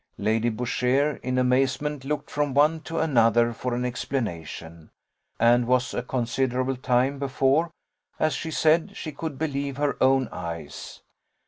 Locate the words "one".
2.55-2.79